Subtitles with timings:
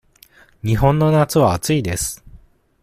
[0.63, 2.23] 日本の夏は暑いです。